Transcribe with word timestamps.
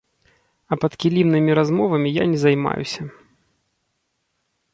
А 0.73 0.77
падкілімнымі 0.85 1.51
размовамі 1.59 2.09
я 2.15 2.23
не 2.33 2.39
займаюся. 2.45 3.07